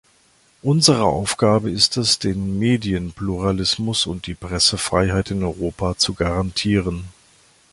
Unsere 0.63 1.03
Aufgabe 1.03 1.69
ist 1.69 1.95
es, 1.95 2.17
den 2.17 2.57
Medienpluralismus 2.57 4.07
und 4.07 4.25
die 4.25 4.33
Pressefreiheit 4.33 5.29
in 5.29 5.43
Europa 5.43 5.95
zu 5.95 6.15
garantieren. 6.15 7.03